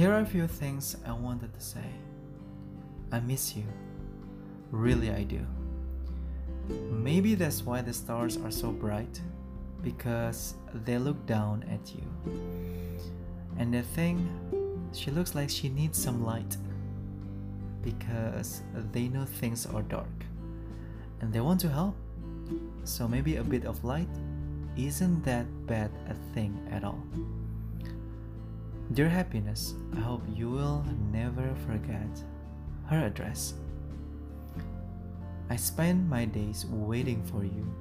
Here 0.00 0.14
are 0.14 0.20
a 0.20 0.24
few 0.24 0.46
things 0.46 0.96
I 1.04 1.12
wanted 1.12 1.52
to 1.52 1.60
say. 1.60 1.84
I 3.12 3.20
miss 3.20 3.54
you. 3.54 3.64
Really, 4.70 5.10
I 5.10 5.24
do. 5.24 5.46
Maybe 6.90 7.34
that's 7.34 7.66
why 7.66 7.82
the 7.82 7.92
stars 7.92 8.38
are 8.38 8.50
so 8.50 8.70
bright, 8.70 9.20
because 9.82 10.54
they 10.86 10.96
look 10.96 11.26
down 11.26 11.64
at 11.64 11.94
you. 11.94 12.02
And 13.58 13.74
the 13.74 13.82
thing, 13.82 14.26
she 14.94 15.10
looks 15.10 15.34
like 15.34 15.50
she 15.50 15.68
needs 15.68 16.02
some 16.02 16.24
light, 16.24 16.56
because 17.82 18.62
they 18.92 19.06
know 19.06 19.26
things 19.26 19.66
are 19.66 19.82
dark 19.82 20.24
and 21.20 21.30
they 21.30 21.40
want 21.40 21.60
to 21.60 21.68
help. 21.68 21.94
So 22.84 23.06
maybe 23.06 23.36
a 23.36 23.44
bit 23.44 23.66
of 23.66 23.84
light 23.84 24.08
isn't 24.78 25.22
that 25.24 25.44
bad 25.66 25.90
a 26.08 26.14
thing 26.32 26.56
at 26.70 26.84
all. 26.84 27.04
Dear 28.92 29.08
happiness, 29.08 29.74
I 29.96 30.00
hope 30.00 30.22
you 30.34 30.50
will 30.50 30.84
never 31.12 31.54
forget 31.64 32.10
her 32.86 33.06
address. 33.06 33.54
I 35.48 35.54
spend 35.54 36.10
my 36.10 36.24
days 36.24 36.66
waiting 36.66 37.22
for 37.22 37.44
you, 37.44 37.72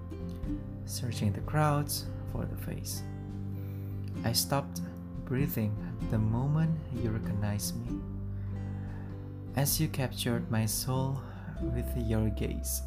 searching 0.85 1.33
the 1.33 1.39
crowds 1.41 2.05
for 2.31 2.45
the 2.45 2.55
face. 2.57 3.01
I 4.23 4.33
stopped 4.33 4.81
breathing 5.25 5.75
the 6.11 6.19
moment 6.19 6.77
you 7.01 7.09
recognized 7.09 7.75
me. 7.87 7.97
As 9.55 9.81
you 9.81 9.87
captured 9.87 10.51
my 10.51 10.67
soul 10.67 11.19
with 11.73 11.89
your 11.97 12.29
gaze. 12.29 12.83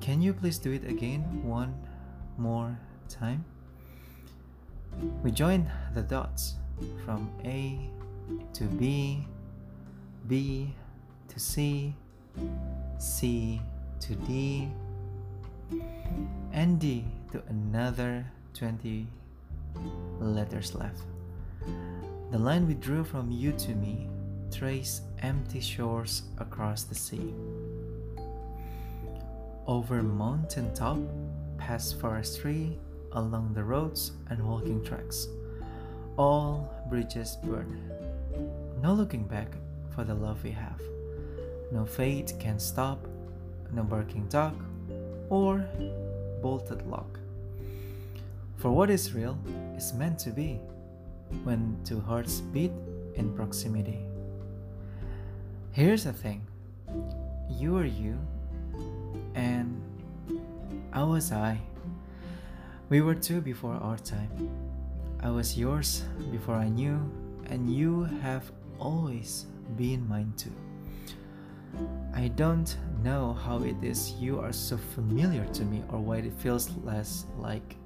Can 0.00 0.22
you 0.22 0.32
please 0.32 0.58
do 0.58 0.70
it 0.70 0.84
again 0.84 1.22
one 1.42 1.74
more 2.38 2.78
time? 3.08 3.44
We 5.24 5.32
join 5.32 5.68
the 5.94 6.02
dots 6.02 6.61
from 7.04 7.30
A 7.44 7.78
to 8.54 8.64
B, 8.64 9.26
B 10.28 10.74
to 11.28 11.40
C, 11.40 11.94
C 12.98 13.60
to 14.00 14.14
D, 14.14 14.68
and 16.52 16.78
D 16.78 17.04
to 17.32 17.42
another 17.48 18.24
20 18.54 19.06
letters 20.20 20.74
left. 20.74 21.02
The 22.30 22.38
line 22.38 22.66
we 22.66 22.74
drew 22.74 23.04
from 23.04 23.30
you 23.30 23.52
to 23.52 23.74
me 23.74 24.08
trace 24.50 25.00
empty 25.22 25.60
shores 25.60 26.22
across 26.38 26.84
the 26.84 26.94
sea. 26.94 27.34
Over 29.66 30.02
mountain 30.02 30.72
top, 30.74 30.98
past 31.56 32.00
forestry, 32.00 32.78
along 33.12 33.54
the 33.54 33.64
roads 33.64 34.12
and 34.30 34.42
walking 34.46 34.84
tracks. 34.84 35.28
All 36.16 36.70
bridges 36.88 37.38
burn. 37.42 37.80
No 38.82 38.92
looking 38.92 39.24
back 39.24 39.48
for 39.94 40.04
the 40.04 40.14
love 40.14 40.42
we 40.44 40.50
have. 40.50 40.80
No 41.70 41.86
fate 41.86 42.34
can 42.38 42.58
stop, 42.58 43.06
no 43.72 43.82
barking 43.82 44.26
dog, 44.28 44.62
or 45.30 45.64
bolted 46.42 46.86
lock. 46.86 47.18
For 48.58 48.70
what 48.70 48.90
is 48.90 49.14
real 49.14 49.38
is 49.76 49.94
meant 49.94 50.18
to 50.20 50.30
be 50.30 50.60
when 51.44 51.78
two 51.84 52.00
hearts 52.00 52.40
beat 52.40 52.72
in 53.14 53.34
proximity. 53.34 53.98
Here's 55.72 56.04
the 56.04 56.12
thing 56.12 56.46
you 57.48 57.76
are 57.78 57.86
you, 57.86 58.18
and 59.34 59.80
I 60.92 61.02
was 61.04 61.32
I. 61.32 61.58
We 62.90 63.00
were 63.00 63.14
two 63.14 63.40
before 63.40 63.74
our 63.74 63.96
time. 63.96 64.50
I 65.22 65.30
was 65.30 65.56
yours 65.56 66.02
before 66.32 66.56
I 66.56 66.68
knew, 66.68 66.98
and 67.46 67.70
you 67.70 68.02
have 68.22 68.50
always 68.80 69.46
been 69.76 70.08
mine 70.08 70.32
too. 70.36 70.50
I 72.12 72.26
don't 72.28 72.76
know 73.04 73.32
how 73.32 73.62
it 73.62 73.76
is 73.82 74.14
you 74.18 74.40
are 74.40 74.52
so 74.52 74.76
familiar 74.76 75.44
to 75.54 75.64
me 75.64 75.84
or 75.90 76.00
why 76.00 76.16
it 76.18 76.32
feels 76.34 76.70
less 76.84 77.26
like 77.38 77.76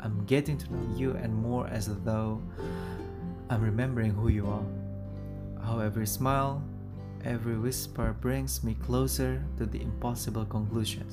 I'm 0.00 0.24
getting 0.24 0.56
to 0.56 0.72
know 0.72 0.96
you 0.96 1.10
and 1.12 1.34
more 1.34 1.66
as 1.68 1.94
though 2.04 2.40
I'm 3.50 3.60
remembering 3.60 4.12
who 4.12 4.28
you 4.28 4.46
are. 4.46 4.64
How 5.62 5.80
every 5.80 6.06
smile, 6.06 6.64
every 7.24 7.58
whisper 7.58 8.16
brings 8.20 8.64
me 8.64 8.74
closer 8.74 9.44
to 9.58 9.66
the 9.66 9.82
impossible 9.82 10.46
conclusion 10.46 11.06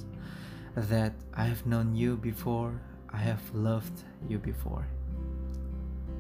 that 0.75 1.11
I 1.33 1.44
have 1.44 1.66
known 1.66 1.94
you 1.94 2.16
before, 2.16 2.79
I 3.11 3.17
have 3.17 3.41
loved 3.53 4.03
you 4.29 4.38
before. 4.38 4.88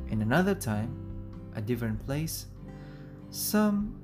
In 0.09 0.21
another 0.21 0.55
time, 0.55 0.95
a 1.55 1.61
different 1.61 2.05
place, 2.05 2.45
some 3.29 3.95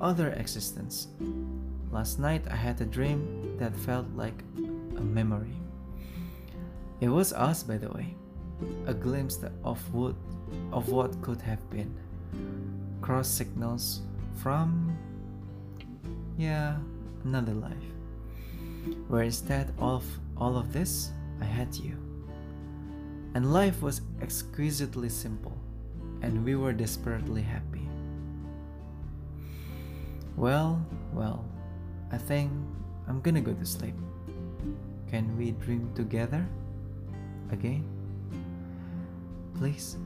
other 0.00 0.30
existence. 0.32 1.08
Last 1.90 2.18
night 2.18 2.44
I 2.50 2.56
had 2.56 2.80
a 2.80 2.84
dream 2.84 3.56
that 3.58 3.76
felt 3.76 4.06
like 4.14 4.42
a 4.96 5.00
memory. 5.00 5.54
It 7.00 7.08
was 7.08 7.32
us, 7.32 7.62
by 7.62 7.76
the 7.78 7.90
way, 7.90 8.14
a 8.86 8.94
glimpse 8.94 9.38
of 9.64 9.94
what, 9.94 10.14
of 10.72 10.88
what 10.88 11.20
could 11.22 11.40
have 11.42 11.68
been. 11.70 11.94
Cross 13.00 13.28
signals 13.28 14.02
from, 14.36 14.96
yeah, 16.38 16.76
another 17.24 17.54
life. 17.54 17.72
Where 19.08 19.22
instead 19.22 19.74
of 19.78 20.04
all 20.36 20.56
of 20.56 20.72
this, 20.72 21.10
I 21.40 21.44
had 21.44 21.74
you. 21.74 22.09
And 23.34 23.52
life 23.52 23.80
was 23.82 24.00
exquisitely 24.20 25.08
simple, 25.08 25.56
and 26.22 26.44
we 26.44 26.56
were 26.56 26.72
desperately 26.72 27.42
happy. 27.42 27.88
Well, 30.36 30.84
well, 31.12 31.44
I 32.10 32.18
think 32.18 32.50
I'm 33.06 33.20
gonna 33.20 33.40
go 33.40 33.52
to 33.52 33.66
sleep. 33.66 33.94
Can 35.10 35.36
we 35.36 35.52
dream 35.52 35.90
together 35.94 36.46
again? 37.50 37.84
Please? 39.54 39.96